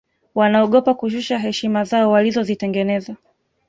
[0.35, 3.15] wanaogopa kushusha heshima zao walizozitengeneza